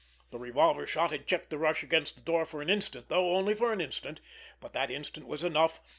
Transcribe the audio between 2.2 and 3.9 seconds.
door for an instant, though only for an